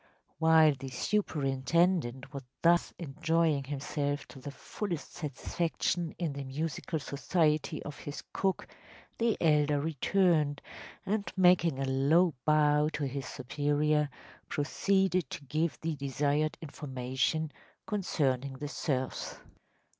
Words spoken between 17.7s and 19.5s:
concerning the serfs.